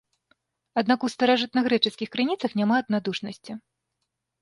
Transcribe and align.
Аднак 0.83 0.99
у 1.09 1.09
старажытнагрэчаскіх 1.15 2.09
крыніцах 2.19 2.51
няма 2.63 2.75
аднадушнасці. 2.85 3.51